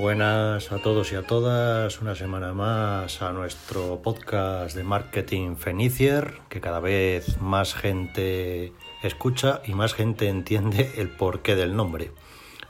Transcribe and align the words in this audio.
Buenas 0.00 0.72
a 0.72 0.78
todos 0.78 1.12
y 1.12 1.16
a 1.16 1.26
todas, 1.26 2.00
una 2.00 2.14
semana 2.14 2.54
más 2.54 3.20
a 3.20 3.32
nuestro 3.32 4.00
podcast 4.00 4.74
de 4.74 4.82
marketing 4.82 5.56
Fenicier, 5.56 6.38
que 6.48 6.62
cada 6.62 6.80
vez 6.80 7.38
más 7.42 7.74
gente 7.74 8.72
escucha 9.02 9.60
y 9.66 9.74
más 9.74 9.92
gente 9.92 10.28
entiende 10.28 10.90
el 10.96 11.10
porqué 11.10 11.54
del 11.54 11.76
nombre, 11.76 12.12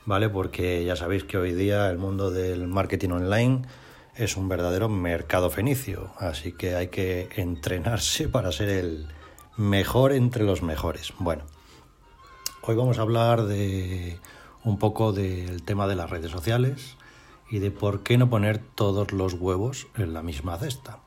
¿vale? 0.06 0.28
Porque 0.28 0.84
ya 0.84 0.96
sabéis 0.96 1.22
que 1.22 1.38
hoy 1.38 1.52
día 1.52 1.88
el 1.88 1.98
mundo 1.98 2.32
del 2.32 2.66
marketing 2.66 3.10
online 3.10 3.62
es 4.16 4.36
un 4.36 4.48
verdadero 4.48 4.88
mercado 4.88 5.50
fenicio, 5.50 6.10
así 6.18 6.50
que 6.50 6.74
hay 6.74 6.88
que 6.88 7.28
entrenarse 7.36 8.28
para 8.28 8.50
ser 8.50 8.70
el 8.70 9.06
mejor 9.56 10.10
entre 10.14 10.42
los 10.42 10.62
mejores. 10.62 11.12
Bueno, 11.20 11.44
hoy 12.62 12.74
vamos 12.74 12.98
a 12.98 13.02
hablar 13.02 13.44
de 13.44 14.18
un 14.64 14.80
poco 14.80 15.12
del 15.12 15.62
tema 15.62 15.86
de 15.86 15.94
las 15.94 16.10
redes 16.10 16.32
sociales 16.32 16.96
y 17.50 17.58
de 17.58 17.70
por 17.70 18.02
qué 18.02 18.16
no 18.16 18.30
poner 18.30 18.58
todos 18.58 19.12
los 19.12 19.34
huevos 19.34 19.88
en 19.96 20.14
la 20.14 20.22
misma 20.22 20.56
cesta, 20.56 21.00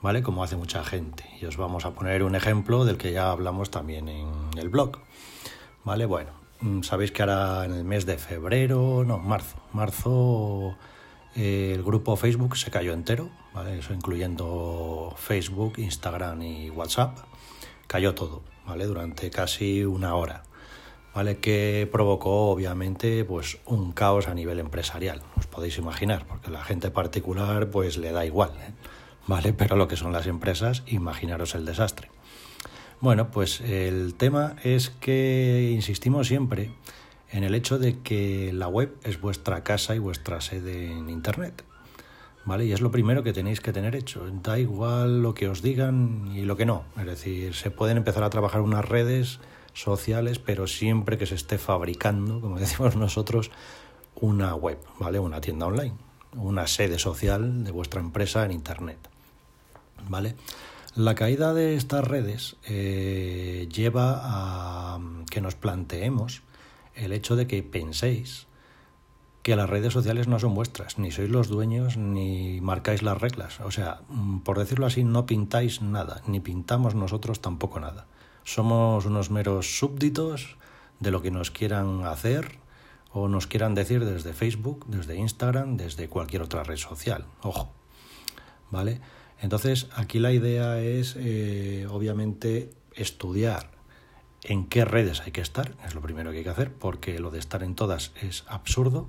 ¿vale? 0.00 0.22
Como 0.22 0.42
hace 0.42 0.56
mucha 0.56 0.82
gente. 0.82 1.24
Y 1.40 1.44
os 1.44 1.58
vamos 1.58 1.84
a 1.84 1.90
poner 1.90 2.22
un 2.22 2.34
ejemplo 2.34 2.84
del 2.84 2.96
que 2.96 3.12
ya 3.12 3.30
hablamos 3.30 3.70
también 3.70 4.08
en 4.08 4.30
el 4.56 4.70
blog, 4.70 4.98
¿vale? 5.84 6.06
Bueno, 6.06 6.30
mm, 6.60 6.82
sabéis 6.82 7.12
que 7.12 7.22
ahora 7.22 7.66
en 7.66 7.74
el 7.74 7.84
mes 7.84 8.06
de 8.06 8.16
febrero, 8.16 9.04
no, 9.04 9.18
marzo, 9.18 9.58
marzo 9.74 10.76
eh, 11.34 11.72
el 11.74 11.82
grupo 11.82 12.16
Facebook 12.16 12.56
se 12.56 12.70
cayó 12.70 12.94
entero, 12.94 13.28
¿vale? 13.52 13.78
Eso 13.78 13.92
incluyendo 13.92 15.14
Facebook, 15.18 15.74
Instagram 15.76 16.40
y 16.42 16.70
WhatsApp. 16.70 17.18
Cayó 17.86 18.14
todo, 18.14 18.42
¿vale? 18.66 18.86
Durante 18.86 19.28
casi 19.30 19.84
una 19.84 20.14
hora. 20.14 20.42
¿Vale? 21.16 21.38
que 21.38 21.88
provocó 21.90 22.50
obviamente 22.50 23.24
pues 23.24 23.56
un 23.64 23.92
caos 23.92 24.28
a 24.28 24.34
nivel 24.34 24.58
empresarial, 24.58 25.22
os 25.38 25.46
podéis 25.46 25.78
imaginar, 25.78 26.26
porque 26.26 26.50
la 26.50 26.62
gente 26.62 26.90
particular 26.90 27.70
pues 27.70 27.96
le 27.96 28.12
da 28.12 28.26
igual, 28.26 28.50
¿eh? 28.50 28.72
¿vale? 29.26 29.54
Pero 29.54 29.76
lo 29.76 29.88
que 29.88 29.96
son 29.96 30.12
las 30.12 30.26
empresas, 30.26 30.82
imaginaros 30.86 31.54
el 31.54 31.64
desastre. 31.64 32.10
Bueno, 33.00 33.30
pues 33.30 33.62
el 33.62 34.14
tema 34.14 34.56
es 34.62 34.90
que 34.90 35.70
insistimos 35.74 36.26
siempre 36.26 36.70
en 37.30 37.44
el 37.44 37.54
hecho 37.54 37.78
de 37.78 37.98
que 38.00 38.52
la 38.52 38.68
web 38.68 38.94
es 39.02 39.18
vuestra 39.18 39.64
casa 39.64 39.94
y 39.94 39.98
vuestra 39.98 40.42
sede 40.42 40.92
en 40.92 41.08
internet. 41.08 41.64
¿Vale? 42.44 42.66
Y 42.66 42.72
es 42.72 42.80
lo 42.80 42.92
primero 42.92 43.24
que 43.24 43.32
tenéis 43.32 43.60
que 43.60 43.72
tener 43.72 43.96
hecho. 43.96 44.22
Da 44.42 44.58
igual 44.58 45.20
lo 45.20 45.34
que 45.34 45.48
os 45.48 45.62
digan 45.62 46.30
y 46.32 46.42
lo 46.42 46.56
que 46.56 46.64
no. 46.64 46.84
Es 46.96 47.06
decir, 47.06 47.54
se 47.54 47.72
pueden 47.72 47.96
empezar 47.96 48.22
a 48.22 48.30
trabajar 48.30 48.60
unas 48.60 48.84
redes 48.84 49.40
sociales, 49.76 50.38
pero 50.38 50.66
siempre 50.66 51.18
que 51.18 51.26
se 51.26 51.34
esté 51.34 51.58
fabricando, 51.58 52.40
como 52.40 52.58
decimos 52.60 52.96
nosotros, 52.96 53.50
una 54.14 54.54
web, 54.54 54.78
¿vale? 54.98 55.18
Una 55.18 55.40
tienda 55.40 55.66
online, 55.66 55.94
una 56.34 56.66
sede 56.66 56.98
social 56.98 57.64
de 57.64 57.70
vuestra 57.70 58.00
empresa 58.00 58.44
en 58.44 58.52
Internet, 58.52 58.98
¿vale? 60.08 60.34
La 60.94 61.14
caída 61.14 61.52
de 61.52 61.74
estas 61.74 62.04
redes 62.04 62.56
eh, 62.66 63.68
lleva 63.70 64.18
a 64.22 64.98
que 65.30 65.42
nos 65.42 65.54
planteemos 65.54 66.42
el 66.94 67.12
hecho 67.12 67.36
de 67.36 67.46
que 67.46 67.62
penséis 67.62 68.46
que 69.42 69.56
las 69.56 69.68
redes 69.68 69.92
sociales 69.92 70.26
no 70.26 70.38
son 70.38 70.54
vuestras, 70.54 70.98
ni 70.98 71.12
sois 71.12 71.28
los 71.28 71.48
dueños, 71.48 71.98
ni 71.98 72.60
marcáis 72.62 73.02
las 73.02 73.20
reglas. 73.20 73.60
O 73.60 73.70
sea, 73.70 74.00
mm, 74.08 74.38
por 74.38 74.58
decirlo 74.58 74.86
así, 74.86 75.04
no 75.04 75.26
pintáis 75.26 75.82
nada, 75.82 76.22
ni 76.26 76.40
pintamos 76.40 76.94
nosotros 76.94 77.40
tampoco 77.40 77.78
nada. 77.78 78.06
Somos 78.46 79.06
unos 79.06 79.28
meros 79.32 79.76
súbditos 79.76 80.56
de 81.00 81.10
lo 81.10 81.20
que 81.20 81.32
nos 81.32 81.50
quieran 81.50 82.04
hacer 82.04 82.60
o 83.12 83.26
nos 83.26 83.48
quieran 83.48 83.74
decir 83.74 84.04
desde 84.04 84.32
Facebook, 84.34 84.86
desde 84.86 85.16
Instagram, 85.16 85.76
desde 85.76 86.08
cualquier 86.08 86.42
otra 86.42 86.62
red 86.62 86.76
social. 86.76 87.26
Ojo. 87.42 87.72
¿Vale? 88.70 89.00
Entonces, 89.40 89.88
aquí 89.96 90.20
la 90.20 90.30
idea 90.30 90.80
es, 90.80 91.16
eh, 91.18 91.88
obviamente, 91.90 92.70
estudiar 92.94 93.72
en 94.44 94.68
qué 94.68 94.84
redes 94.84 95.22
hay 95.22 95.32
que 95.32 95.40
estar, 95.40 95.74
es 95.84 95.96
lo 95.96 96.00
primero 96.00 96.30
que 96.30 96.38
hay 96.38 96.44
que 96.44 96.50
hacer, 96.50 96.72
porque 96.72 97.18
lo 97.18 97.32
de 97.32 97.40
estar 97.40 97.64
en 97.64 97.74
todas 97.74 98.12
es 98.22 98.44
absurdo, 98.46 99.08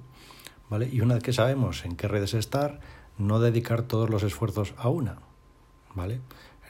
¿vale? 0.68 0.90
Y 0.92 1.02
una 1.02 1.14
vez 1.14 1.22
que 1.22 1.31
sabemos 1.31 1.86
en 1.86 1.96
qué 1.96 2.08
redes 2.08 2.34
estar, 2.34 2.80
no 3.19 3.40
dedicar 3.40 3.84
todos 3.84 4.09
los 4.09 4.24
esfuerzos 4.24 4.74
a 4.78 4.90
una, 4.90 5.19
¿vale? 5.94 6.22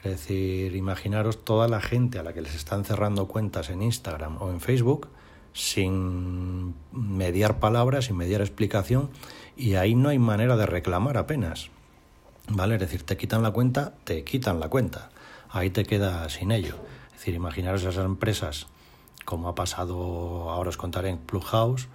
Es 0.04 0.12
decir, 0.12 0.76
imaginaros 0.76 1.44
toda 1.44 1.66
la 1.66 1.80
gente 1.80 2.18
a 2.18 2.22
la 2.22 2.32
que 2.32 2.40
les 2.40 2.54
están 2.54 2.84
cerrando 2.84 3.26
cuentas 3.26 3.68
en 3.70 3.82
Instagram 3.82 4.40
o 4.40 4.50
en 4.50 4.60
Facebook 4.60 5.08
sin 5.52 6.74
mediar 6.92 7.58
palabras, 7.58 8.04
sin 8.04 8.16
mediar 8.16 8.40
explicación, 8.40 9.10
y 9.56 9.74
ahí 9.74 9.96
no 9.96 10.08
hay 10.08 10.18
manera 10.18 10.56
de 10.56 10.66
reclamar 10.66 11.16
apenas. 11.16 11.70
¿Vale? 12.48 12.76
Es 12.76 12.80
decir, 12.80 13.02
te 13.02 13.16
quitan 13.16 13.42
la 13.42 13.50
cuenta, 13.50 13.94
te 14.04 14.22
quitan 14.22 14.60
la 14.60 14.68
cuenta. 14.68 15.10
Ahí 15.50 15.70
te 15.70 15.84
quedas 15.84 16.34
sin 16.34 16.52
ello. 16.52 16.76
Es 17.08 17.18
decir, 17.18 17.34
imaginaros 17.34 17.82
esas 17.82 18.04
empresas, 18.04 18.68
como 19.24 19.48
ha 19.48 19.54
pasado, 19.54 20.50
ahora 20.50 20.70
os 20.70 20.76
contaré 20.76 21.08
en 21.08 21.18
Clubhouse, 21.18 21.88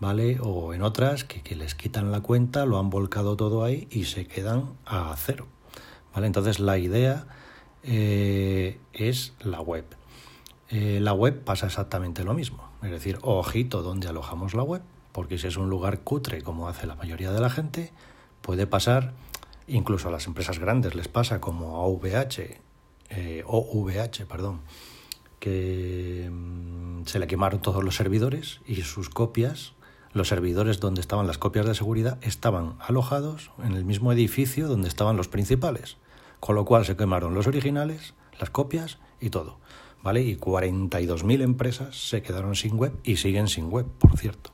¿vale? 0.00 0.38
O 0.40 0.74
en 0.74 0.82
otras, 0.82 1.24
que, 1.24 1.40
que 1.42 1.54
les 1.54 1.76
quitan 1.76 2.10
la 2.10 2.20
cuenta, 2.20 2.66
lo 2.66 2.78
han 2.78 2.90
volcado 2.90 3.36
todo 3.36 3.62
ahí 3.62 3.86
y 3.90 4.06
se 4.06 4.26
quedan 4.26 4.74
a 4.84 5.14
cero. 5.16 5.46
¿Vale? 6.14 6.26
Entonces 6.26 6.60
la 6.60 6.78
idea 6.78 7.26
eh, 7.82 8.78
es 8.92 9.34
la 9.40 9.60
web. 9.60 9.84
Eh, 10.68 11.00
la 11.00 11.12
web 11.12 11.44
pasa 11.44 11.66
exactamente 11.66 12.24
lo 12.24 12.32
mismo, 12.32 12.70
es 12.82 12.90
decir, 12.90 13.18
ojito 13.22 13.82
donde 13.82 14.08
alojamos 14.08 14.54
la 14.54 14.62
web, 14.62 14.82
porque 15.12 15.36
si 15.36 15.46
es 15.46 15.56
un 15.58 15.68
lugar 15.68 16.00
cutre 16.00 16.40
como 16.42 16.68
hace 16.68 16.86
la 16.86 16.94
mayoría 16.94 17.30
de 17.30 17.40
la 17.40 17.50
gente, 17.50 17.92
puede 18.40 18.66
pasar, 18.66 19.12
incluso 19.66 20.08
a 20.08 20.10
las 20.10 20.26
empresas 20.26 20.58
grandes 20.58 20.94
les 20.94 21.08
pasa 21.08 21.40
como 21.40 21.76
a 21.76 21.80
OVH, 21.80 22.58
eh, 23.10 23.44
OVH, 23.46 24.24
perdón, 24.26 24.62
que 25.38 26.30
mm, 26.32 27.04
se 27.04 27.18
le 27.18 27.26
quemaron 27.26 27.60
todos 27.60 27.84
los 27.84 27.96
servidores 27.96 28.60
y 28.66 28.76
sus 28.82 29.10
copias 29.10 29.74
los 30.12 30.28
servidores 30.28 30.80
donde 30.80 31.00
estaban 31.00 31.26
las 31.26 31.38
copias 31.38 31.66
de 31.66 31.74
seguridad 31.74 32.18
estaban 32.22 32.76
alojados 32.80 33.50
en 33.62 33.72
el 33.72 33.84
mismo 33.84 34.12
edificio 34.12 34.68
donde 34.68 34.88
estaban 34.88 35.16
los 35.16 35.28
principales, 35.28 35.96
con 36.40 36.54
lo 36.54 36.64
cual 36.64 36.84
se 36.84 36.96
quemaron 36.96 37.34
los 37.34 37.46
originales, 37.46 38.14
las 38.38 38.50
copias 38.50 38.98
y 39.20 39.30
todo. 39.30 39.58
¿Vale? 40.02 40.22
Y 40.22 40.36
42.000 40.36 41.42
empresas 41.42 42.08
se 42.08 42.22
quedaron 42.22 42.56
sin 42.56 42.76
web 42.76 42.98
y 43.04 43.16
siguen 43.16 43.46
sin 43.46 43.70
web, 43.70 43.86
por 43.86 44.18
cierto. 44.18 44.50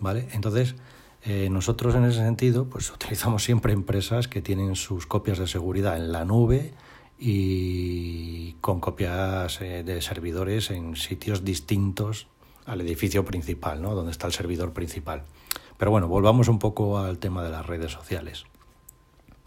¿Vale? 0.00 0.28
Entonces, 0.32 0.76
eh, 1.24 1.48
nosotros 1.50 1.94
en 1.96 2.04
ese 2.04 2.18
sentido, 2.18 2.68
pues 2.68 2.90
utilizamos 2.94 3.42
siempre 3.42 3.72
empresas 3.72 4.28
que 4.28 4.42
tienen 4.42 4.76
sus 4.76 5.06
copias 5.06 5.38
de 5.38 5.48
seguridad 5.48 5.96
en 5.96 6.12
la 6.12 6.24
nube 6.24 6.74
y 7.18 8.52
con 8.60 8.80
copias 8.80 9.60
eh, 9.60 9.82
de 9.82 10.00
servidores 10.02 10.70
en 10.70 10.96
sitios 10.96 11.44
distintos 11.44 12.28
al 12.66 12.80
edificio 12.80 13.24
principal, 13.24 13.82
¿no? 13.82 13.94
donde 13.94 14.12
está 14.12 14.26
el 14.26 14.32
servidor 14.32 14.72
principal. 14.72 15.24
Pero 15.78 15.90
bueno, 15.90 16.08
volvamos 16.08 16.48
un 16.48 16.58
poco 16.58 16.98
al 16.98 17.18
tema 17.18 17.42
de 17.42 17.50
las 17.50 17.66
redes 17.66 17.92
sociales. 17.92 18.44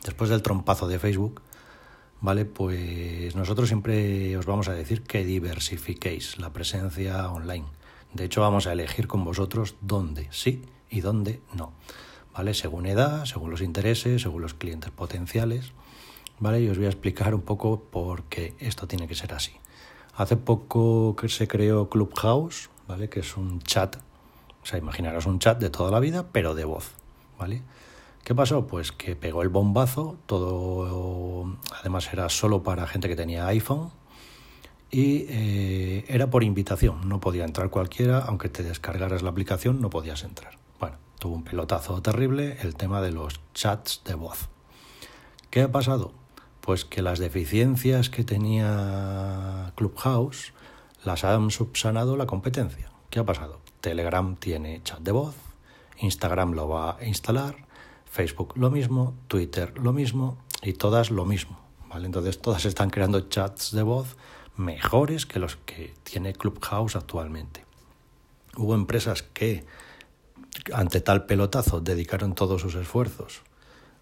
Después 0.03 0.29
del 0.29 0.41
trompazo 0.41 0.87
de 0.87 0.99
Facebook, 0.99 1.41
¿vale? 2.21 2.45
Pues 2.45 3.35
nosotros 3.35 3.69
siempre 3.69 4.35
os 4.37 4.45
vamos 4.45 4.67
a 4.67 4.73
decir 4.73 5.03
que 5.03 5.23
diversifiquéis 5.23 6.37
la 6.37 6.51
presencia 6.51 7.29
online. 7.31 7.65
De 8.13 8.25
hecho, 8.25 8.41
vamos 8.41 8.67
a 8.67 8.73
elegir 8.73 9.07
con 9.07 9.23
vosotros 9.23 9.75
dónde 9.81 10.27
sí 10.31 10.63
y 10.89 11.01
dónde 11.01 11.41
no. 11.53 11.73
¿Vale? 12.33 12.53
Según 12.53 12.85
edad, 12.85 13.25
según 13.25 13.49
los 13.49 13.61
intereses, 13.61 14.21
según 14.21 14.41
los 14.41 14.53
clientes 14.53 14.91
potenciales. 14.91 15.71
¿Vale? 16.39 16.61
Y 16.61 16.69
os 16.69 16.77
voy 16.77 16.85
a 16.85 16.89
explicar 16.89 17.33
un 17.33 17.41
poco 17.41 17.81
por 17.81 18.23
qué 18.23 18.53
esto 18.59 18.87
tiene 18.87 19.07
que 19.07 19.15
ser 19.15 19.33
así. 19.33 19.53
Hace 20.15 20.37
poco 20.37 21.15
que 21.15 21.29
se 21.29 21.47
creó 21.47 21.89
Clubhouse, 21.89 22.69
¿vale? 22.87 23.09
Que 23.09 23.21
es 23.21 23.37
un 23.37 23.61
chat, 23.61 23.97
o 24.63 24.65
sea, 24.65 24.77
imaginaros 24.79 25.25
un 25.25 25.39
chat 25.39 25.59
de 25.59 25.69
toda 25.69 25.91
la 25.91 25.99
vida, 25.99 26.27
pero 26.31 26.55
de 26.55 26.65
voz, 26.65 26.91
¿vale? 27.37 27.61
¿Qué 28.23 28.35
pasó? 28.35 28.67
Pues 28.67 28.91
que 28.91 29.15
pegó 29.15 29.41
el 29.41 29.49
bombazo, 29.49 30.17
todo, 30.25 31.57
además 31.79 32.11
era 32.11 32.27
solo 32.27 32.61
para 32.61 32.85
gente 32.85 33.07
que 33.07 33.15
tenía 33.15 33.47
iPhone 33.47 33.89
y 34.91 35.25
eh, 35.29 36.05
era 36.07 36.29
por 36.29 36.43
invitación, 36.43 37.07
no 37.07 37.19
podía 37.19 37.45
entrar 37.45 37.69
cualquiera, 37.69 38.19
aunque 38.19 38.49
te 38.49 38.63
descargaras 38.63 39.21
la 39.21 39.29
aplicación 39.29 39.81
no 39.81 39.89
podías 39.89 40.23
entrar. 40.23 40.57
Bueno, 40.79 40.97
tuvo 41.19 41.35
un 41.35 41.43
pelotazo 41.43 42.01
terrible 42.01 42.57
el 42.61 42.75
tema 42.75 43.01
de 43.01 43.11
los 43.11 43.39
chats 43.53 44.01
de 44.03 44.15
voz. 44.15 44.49
¿Qué 45.49 45.61
ha 45.61 45.71
pasado? 45.71 46.11
Pues 46.61 46.83
que 46.83 47.01
las 47.01 47.19
deficiencias 47.19 48.09
que 48.09 48.25
tenía 48.25 49.71
Clubhouse 49.75 50.51
las 51.03 51.23
han 51.23 51.51
subsanado 51.51 52.17
la 52.17 52.25
competencia. 52.25 52.91
¿Qué 53.09 53.19
ha 53.19 53.25
pasado? 53.25 53.59
Telegram 53.81 54.35
tiene 54.35 54.81
chat 54.83 54.99
de 54.99 55.11
voz, 55.11 55.35
Instagram 55.99 56.53
lo 56.53 56.67
va 56.67 56.97
a 56.97 57.05
instalar, 57.05 57.55
Facebook 58.05 58.53
lo 58.55 58.69
mismo, 58.69 59.13
Twitter 59.27 59.73
lo 59.77 59.93
mismo 59.93 60.37
y 60.61 60.73
todas 60.73 61.11
lo 61.11 61.25
mismo. 61.25 61.59
¿vale? 61.87 62.05
Entonces 62.05 62.41
todas 62.41 62.65
están 62.65 62.89
creando 62.89 63.21
chats 63.21 63.71
de 63.71 63.83
voz 63.83 64.17
mejores 64.55 65.25
que 65.25 65.39
los 65.39 65.55
que 65.55 65.93
tiene 66.03 66.33
Clubhouse 66.33 66.95
actualmente. 66.95 67.63
Hubo 68.55 68.73
empresas 68.73 69.21
que 69.21 69.65
ante 70.73 71.01
tal 71.01 71.25
pelotazo 71.25 71.79
dedicaron 71.79 72.33
todos 72.33 72.61
sus 72.61 72.75
esfuerzos 72.75 73.41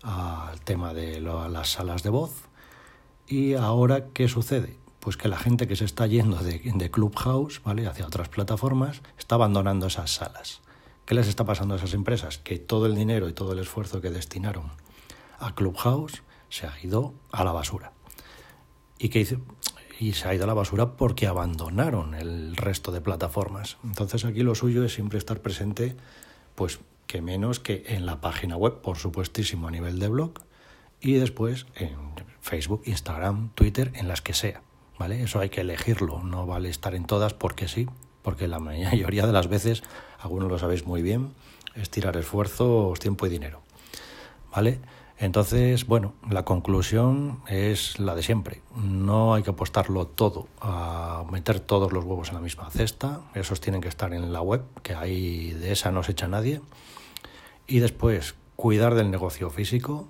al 0.01 0.61
tema 0.61 0.93
de 0.93 1.19
las 1.19 1.71
salas 1.71 2.03
de 2.03 2.09
voz. 2.09 2.31
Y 3.27 3.55
ahora, 3.55 4.05
¿qué 4.13 4.27
sucede? 4.27 4.77
Pues 5.05 5.17
que 5.17 5.27
la 5.27 5.37
gente 5.37 5.67
que 5.67 5.75
se 5.75 5.85
está 5.85 6.07
yendo 6.07 6.37
de, 6.37 6.89
Clubhouse, 6.89 7.61
¿vale? 7.63 7.85
Hacia 7.85 8.07
otras 8.07 8.27
plataformas, 8.27 9.03
está 9.19 9.35
abandonando 9.35 9.85
esas 9.85 10.09
salas. 10.09 10.61
¿Qué 11.05 11.13
les 11.13 11.27
está 11.27 11.45
pasando 11.45 11.75
a 11.75 11.77
esas 11.77 11.93
empresas? 11.93 12.39
Que 12.39 12.57
todo 12.57 12.87
el 12.87 12.95
dinero 12.95 13.29
y 13.29 13.33
todo 13.33 13.53
el 13.53 13.59
esfuerzo 13.59 14.01
que 14.01 14.09
destinaron 14.09 14.71
a 15.37 15.53
Clubhouse 15.53 16.23
se 16.49 16.65
ha 16.65 16.73
ido 16.81 17.13
a 17.31 17.43
la 17.43 17.51
basura. 17.51 17.91
¿Y 18.97 19.15
hice? 19.15 19.37
Y 19.99 20.13
se 20.13 20.27
ha 20.27 20.33
ido 20.33 20.45
a 20.45 20.47
la 20.47 20.55
basura 20.55 20.93
porque 20.93 21.27
abandonaron 21.27 22.15
el 22.15 22.55
resto 22.55 22.91
de 22.91 22.99
plataformas. 22.99 23.77
Entonces 23.83 24.25
aquí 24.25 24.41
lo 24.41 24.55
suyo 24.55 24.83
es 24.83 24.95
siempre 24.95 25.19
estar 25.19 25.39
presente, 25.39 25.95
pues 26.55 26.79
que 27.05 27.21
menos 27.21 27.59
que 27.59 27.83
en 27.89 28.07
la 28.07 28.21
página 28.21 28.57
web, 28.57 28.81
por 28.81 28.97
supuestísimo 28.97 29.67
a 29.67 29.71
nivel 29.71 29.99
de 29.99 30.07
blog, 30.07 30.33
y 30.99 31.13
después 31.13 31.67
en 31.75 31.95
Facebook, 32.41 32.81
Instagram, 32.85 33.51
Twitter, 33.53 33.91
en 33.93 34.07
las 34.07 34.23
que 34.23 34.33
sea. 34.33 34.64
¿Vale? 34.97 35.23
Eso 35.23 35.39
hay 35.39 35.49
que 35.49 35.61
elegirlo, 35.61 36.23
no 36.23 36.45
vale 36.45 36.69
estar 36.69 36.95
en 36.95 37.05
todas 37.05 37.33
porque 37.33 37.67
sí, 37.67 37.87
porque 38.21 38.47
la 38.47 38.59
mayoría 38.59 39.27
de 39.27 39.33
las 39.33 39.47
veces, 39.47 39.83
algunos 40.19 40.49
lo 40.49 40.57
sabéis 40.57 40.85
muy 40.85 41.01
bien, 41.01 41.33
es 41.75 41.89
tirar 41.89 42.15
esfuerzos, 42.17 42.99
tiempo 42.99 43.25
y 43.25 43.29
dinero. 43.29 43.61
¿Vale? 44.55 44.79
Entonces, 45.17 45.87
bueno, 45.87 46.13
la 46.29 46.43
conclusión 46.43 47.39
es 47.47 47.99
la 47.99 48.15
de 48.15 48.23
siempre. 48.23 48.61
No 48.75 49.33
hay 49.33 49.43
que 49.43 49.51
apostarlo 49.51 50.07
todo 50.07 50.47
a 50.59 51.23
meter 51.31 51.61
todos 51.61 51.93
los 51.93 52.03
huevos 52.03 52.29
en 52.29 52.35
la 52.35 52.41
misma 52.41 52.69
cesta. 52.69 53.21
Esos 53.33 53.61
tienen 53.61 53.81
que 53.81 53.87
estar 53.87 54.13
en 54.13 54.33
la 54.33 54.41
web, 54.41 54.63
que 54.83 54.93
ahí 54.93 55.51
de 55.51 55.71
esa 55.71 55.91
no 55.91 56.03
se 56.03 56.13
echa 56.13 56.27
nadie. 56.27 56.61
Y 57.65 57.79
después, 57.79 58.35
cuidar 58.57 58.95
del 58.95 59.09
negocio 59.09 59.49
físico, 59.49 60.07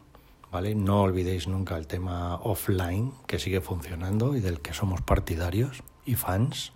¿vale? 0.51 0.75
No 0.75 1.01
olvidéis 1.01 1.47
nunca 1.47 1.77
el 1.77 1.87
tema 1.87 2.35
offline, 2.35 3.11
que 3.27 3.39
sigue 3.39 3.61
funcionando 3.61 4.35
y 4.35 4.39
del 4.39 4.61
que 4.61 4.73
somos 4.73 5.01
partidarios 5.01 5.83
y 6.05 6.15
fans, 6.15 6.71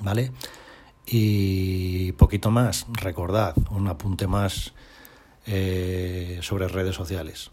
¿vale? 0.00 0.32
Y 1.06 2.12
poquito 2.12 2.50
más, 2.50 2.86
recordad, 2.92 3.54
un 3.70 3.88
apunte 3.88 4.26
más 4.26 4.72
eh, 5.46 6.38
sobre 6.42 6.68
redes 6.68 6.94
sociales. 6.94 7.50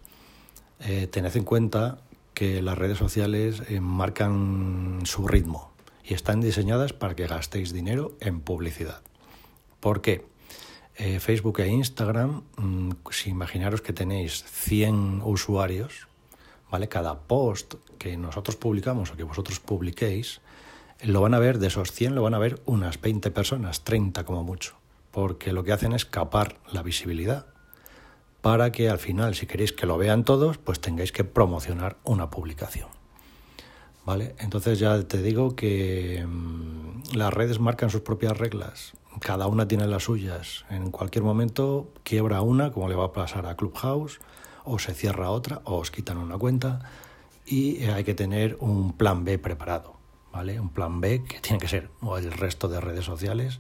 Eh, 0.80 1.08
tened 1.08 1.36
en 1.36 1.44
cuenta 1.44 2.00
que 2.34 2.62
las 2.62 2.78
redes 2.78 2.98
sociales 2.98 3.62
eh, 3.68 3.82
marcan 3.82 5.02
su 5.04 5.28
ritmo 5.28 5.72
y 6.04 6.14
están 6.14 6.42
diseñadas 6.42 6.94
para 6.94 7.16
que 7.16 7.28
gastéis 7.28 7.74
dinero 7.74 8.14
en 8.20 8.40
publicidad. 8.40 9.02
¿Por 9.80 10.02
qué? 10.02 10.26
Facebook 10.96 11.60
e 11.60 11.68
Instagram, 11.68 12.44
mm, 12.58 12.92
si 13.12 13.30
imaginaros 13.30 13.82
que 13.82 13.94
tenéis 13.94 14.44
100 14.44 15.22
usuarios, 15.24 16.08
¿vale? 16.70 16.88
Cada 16.88 17.20
post 17.28 17.76
que 17.98 18.18
nosotros 18.18 18.56
publicamos 18.56 19.12
o 19.12 19.18
que 19.18 19.24
vosotros 19.24 19.60
publiquéis, 19.60 20.42
lo 21.04 21.22
van 21.22 21.34
a 21.34 21.40
ver, 21.40 21.58
de 21.60 21.68
esos 21.68 21.92
100 21.92 22.16
lo 22.16 22.22
van 22.22 22.34
a 22.34 22.40
ver 22.40 22.62
unas 22.66 23.02
20 23.02 23.32
personas, 23.32 23.84
30 23.84 24.24
como 24.24 24.44
mucho, 24.44 24.76
porque 25.12 25.54
lo 25.54 25.64
que 25.64 25.74
hacen 25.74 25.94
es 25.94 26.06
capar 26.06 26.60
la 26.72 26.84
visibilidad 26.84 27.48
para 28.42 28.72
que 28.72 28.90
al 28.90 28.98
final, 28.98 29.36
si 29.36 29.46
queréis 29.46 29.72
que 29.72 29.86
lo 29.86 29.98
vean 29.98 30.24
todos, 30.24 30.58
pues 30.58 30.80
tengáis 30.80 31.12
que 31.12 31.24
promocionar 31.24 31.98
una 32.04 32.30
publicación. 32.30 33.01
¿Vale? 34.06 34.36
Entonces 34.40 34.80
ya 34.80 35.02
te 35.04 35.22
digo 35.22 35.56
que 35.56 36.26
mm, 36.28 37.16
las 37.16 37.34
redes 37.34 37.60
marcan 37.60 37.90
sus 37.90 38.02
propias 38.02 38.38
reglas, 38.38 38.94
cada 39.20 39.48
una 39.48 39.68
tiene 39.68 39.88
las 39.88 40.04
suyas. 40.04 40.66
En 40.70 40.90
cualquier 40.90 41.24
momento 41.24 41.90
quiebra 42.04 42.42
una, 42.42 42.72
como 42.72 42.90
le 42.90 42.96
va 42.96 43.06
a 43.06 43.14
pasar 43.14 43.46
a 43.46 43.56
Clubhouse, 43.56 44.20
o 44.64 44.80
se 44.80 44.94
cierra 44.94 45.30
otra, 45.30 45.62
o 45.66 45.78
os 45.78 45.92
quitan 45.92 46.18
una 46.18 46.38
cuenta, 46.38 46.80
y 47.46 47.84
hay 47.86 48.04
que 48.04 48.14
tener 48.14 48.58
un 48.60 48.94
plan 48.94 49.24
B 49.24 49.38
preparado. 49.38 49.96
¿Vale? 50.32 50.60
Un 50.60 50.70
plan 50.70 51.02
B 51.02 51.24
que 51.26 51.42
tiene 51.42 51.60
que 51.60 51.68
ser 51.68 51.90
o 52.00 52.18
el 52.18 52.32
resto 52.32 52.70
de 52.70 52.80
redes 52.80 53.04
sociales, 53.04 53.60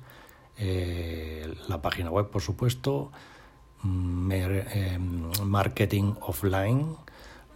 eh, 0.57 1.53
la 1.67 1.81
página 1.81 2.09
web, 2.09 2.29
por 2.29 2.41
supuesto, 2.41 3.11
Em, 3.83 5.31
marketing 5.44 6.13
offline, 6.21 6.95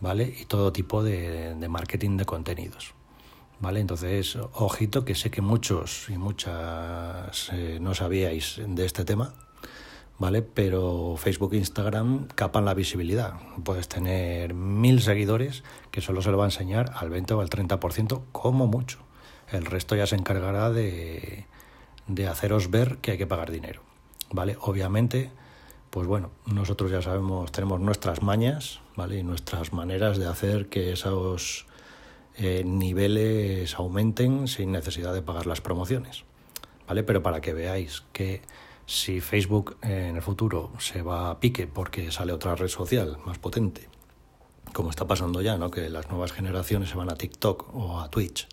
¿vale? 0.06 0.36
Y 0.40 0.46
todo 0.46 0.72
tipo 0.72 1.02
de, 1.02 1.56
marketing 1.68 2.18
de 2.18 2.26
contenidos. 2.26 2.94
¿Vale? 3.60 3.80
Entonces, 3.80 4.38
ojito, 4.54 5.04
que 5.04 5.16
sé 5.16 5.32
que 5.32 5.42
muchos 5.42 6.10
y 6.10 6.18
muchas 6.20 7.50
eh, 7.52 7.80
no 7.82 7.96
sabíais 7.96 8.62
de 8.68 8.86
este 8.86 9.04
tema, 9.04 9.34
¿vale? 10.20 10.44
Pero 10.44 11.16
Facebook 11.18 11.54
e 11.54 11.58
Instagram 11.58 12.28
capan 12.36 12.66
la 12.66 12.76
visibilidad. 12.76 13.34
Puedes 13.64 13.88
tener 13.88 14.54
mil 14.54 15.02
seguidores 15.02 15.64
que 15.90 16.02
solo 16.02 16.22
se 16.22 16.30
lo 16.30 16.38
va 16.38 16.44
a 16.44 16.54
enseñar 16.54 16.92
al 16.96 17.10
20 17.10 17.34
o 17.34 17.42
al 17.42 17.50
30%, 17.50 18.22
como 18.32 18.68
mucho. 18.68 19.00
El 19.52 19.66
resto 19.66 19.96
ya 19.96 20.06
se 20.06 20.16
encargará 20.16 20.70
de, 20.70 21.48
de 22.06 22.28
haceros 22.28 22.70
ver 22.70 22.98
que 22.98 23.12
hay 23.14 23.18
que 23.18 23.26
pagar 23.26 23.50
dinero, 23.50 23.82
¿vale? 24.30 24.56
Obviamente 24.62 25.32
pues 25.96 26.10
bueno, 26.10 26.32
nosotros 26.46 26.92
ya 26.92 27.02
sabemos, 27.02 27.54
tenemos 27.54 27.80
nuestras 27.80 28.22
mañas, 28.22 28.82
¿vale? 28.98 29.20
Y 29.20 29.24
nuestras 29.24 29.72
maneras 29.72 30.18
de 30.18 30.28
hacer 30.28 30.68
que 30.68 30.92
esos 30.92 31.68
eh, 32.36 32.64
niveles 32.66 33.76
aumenten 33.76 34.50
sin 34.50 34.74
necesidad 34.74 35.14
de 35.14 35.22
pagar 35.22 35.46
las 35.46 35.62
promociones, 35.62 36.26
¿vale? 36.86 37.04
Pero 37.04 37.24
para 37.24 37.40
que 37.40 37.54
veáis 37.54 38.04
que 38.12 38.42
si 38.86 39.22
Facebook 39.22 39.78
en 39.84 40.18
el 40.18 40.22
futuro 40.22 40.74
se 40.80 41.02
va 41.02 41.30
a 41.30 41.40
pique 41.40 41.66
porque 41.66 42.12
sale 42.12 42.34
otra 42.34 42.56
red 42.56 42.68
social 42.68 43.18
más 43.26 43.38
potente, 43.38 43.88
como 44.74 44.90
está 44.90 45.08
pasando 45.08 45.42
ya, 45.42 45.58
¿no? 45.58 45.72
Que 45.72 45.90
las 45.90 46.10
nuevas 46.10 46.34
generaciones 46.34 46.90
se 46.90 46.98
van 46.98 47.10
a 47.10 47.16
TikTok 47.16 47.74
o 47.74 48.02
a 48.02 48.10
Twitch, 48.10 48.50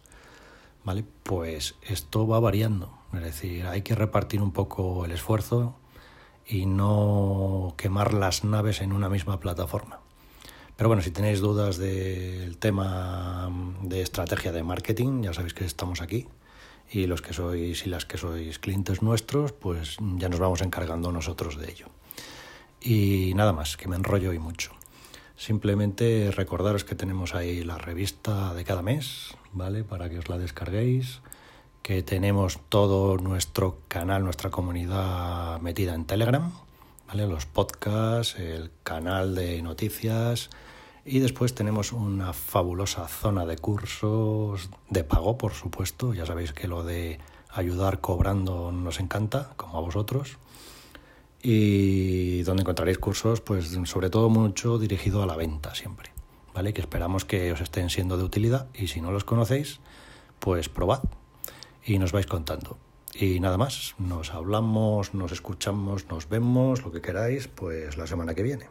¿vale? 0.84 1.04
Pues 1.24 1.74
esto 1.82 2.24
va 2.24 2.38
variando, 2.38 2.96
es 3.12 3.20
decir, 3.20 3.66
hay 3.66 3.82
que 3.82 3.96
repartir 3.96 4.40
un 4.40 4.52
poco 4.52 5.04
el 5.04 5.10
esfuerzo 5.10 5.74
y 6.46 6.66
no 6.66 7.74
quemar 7.76 8.14
las 8.14 8.44
naves 8.44 8.80
en 8.80 8.92
una 8.92 9.08
misma 9.08 9.40
plataforma. 9.40 10.00
Pero 10.76 10.88
bueno, 10.88 11.02
si 11.02 11.10
tenéis 11.10 11.40
dudas 11.40 11.76
del 11.76 12.56
tema 12.58 13.50
de 13.82 14.02
estrategia 14.02 14.52
de 14.52 14.62
marketing, 14.62 15.22
ya 15.22 15.32
sabéis 15.32 15.54
que 15.54 15.64
estamos 15.64 16.00
aquí. 16.00 16.26
Y 16.90 17.06
los 17.06 17.22
que 17.22 17.32
sois 17.32 17.86
y 17.86 17.88
las 17.88 18.04
que 18.04 18.18
sois 18.18 18.58
clientes 18.58 19.02
nuestros, 19.02 19.52
pues 19.52 19.96
ya 20.16 20.28
nos 20.28 20.40
vamos 20.40 20.60
encargando 20.60 21.12
nosotros 21.12 21.56
de 21.56 21.70
ello. 21.70 21.86
Y 22.80 23.32
nada 23.34 23.52
más, 23.52 23.76
que 23.76 23.88
me 23.88 23.96
enrollo 23.96 24.32
y 24.32 24.38
mucho. 24.38 24.72
Simplemente 25.36 26.30
recordaros 26.30 26.84
que 26.84 26.94
tenemos 26.94 27.34
ahí 27.34 27.64
la 27.64 27.78
revista 27.78 28.52
de 28.54 28.64
cada 28.64 28.82
mes, 28.82 29.36
¿vale? 29.52 29.84
Para 29.84 30.10
que 30.10 30.18
os 30.18 30.28
la 30.28 30.38
descarguéis 30.38 31.20
que 31.82 32.02
tenemos 32.02 32.60
todo 32.68 33.18
nuestro 33.18 33.78
canal, 33.88 34.22
nuestra 34.22 34.50
comunidad 34.50 35.60
metida 35.60 35.94
en 35.94 36.04
Telegram, 36.04 36.52
¿vale? 37.08 37.26
los 37.26 37.46
podcasts, 37.46 38.38
el 38.38 38.70
canal 38.84 39.34
de 39.34 39.60
noticias 39.62 40.50
y 41.04 41.18
después 41.18 41.54
tenemos 41.54 41.92
una 41.92 42.32
fabulosa 42.32 43.08
zona 43.08 43.44
de 43.44 43.58
cursos 43.58 44.70
de 44.88 45.02
pago, 45.02 45.36
por 45.36 45.52
supuesto. 45.52 46.14
Ya 46.14 46.24
sabéis 46.24 46.52
que 46.52 46.68
lo 46.68 46.84
de 46.84 47.18
ayudar 47.50 48.00
cobrando 48.00 48.70
nos 48.70 49.00
encanta, 49.00 49.52
como 49.56 49.78
a 49.78 49.80
vosotros. 49.80 50.38
Y 51.42 52.42
donde 52.42 52.62
encontraréis 52.62 52.98
cursos, 52.98 53.40
pues 53.40 53.76
sobre 53.86 54.10
todo 54.10 54.30
mucho 54.30 54.78
dirigido 54.78 55.24
a 55.24 55.26
la 55.26 55.34
venta 55.34 55.74
siempre, 55.74 56.12
¿vale? 56.54 56.72
Que 56.72 56.80
esperamos 56.80 57.24
que 57.24 57.50
os 57.50 57.60
estén 57.60 57.90
siendo 57.90 58.16
de 58.16 58.22
utilidad 58.22 58.68
y 58.72 58.86
si 58.86 59.00
no 59.00 59.10
los 59.10 59.24
conocéis, 59.24 59.80
pues 60.38 60.68
probad 60.68 61.02
y 61.84 61.98
nos 61.98 62.12
vais 62.12 62.26
contando. 62.26 62.78
Y 63.14 63.40
nada 63.40 63.58
más, 63.58 63.94
nos 63.98 64.32
hablamos, 64.32 65.14
nos 65.14 65.32
escuchamos, 65.32 66.08
nos 66.08 66.28
vemos, 66.28 66.82
lo 66.82 66.92
que 66.92 67.02
queráis, 67.02 67.48
pues 67.48 67.96
la 67.96 68.06
semana 68.06 68.34
que 68.34 68.42
viene. 68.42 68.68